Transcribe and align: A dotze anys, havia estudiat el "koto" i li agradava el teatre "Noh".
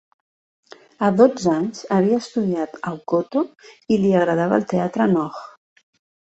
A 1.07 1.09
dotze 1.19 1.51
anys, 1.55 1.83
havia 1.97 2.19
estudiat 2.25 2.81
el 2.93 2.99
"koto" 3.13 3.45
i 3.93 4.01
li 4.03 4.17
agradava 4.23 4.61
el 4.61 4.69
teatre 4.75 5.11
"Noh". 5.17 5.43